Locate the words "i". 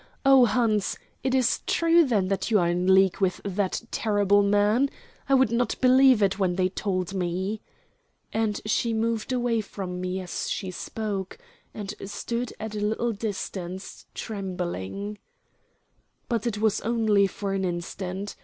5.29-5.35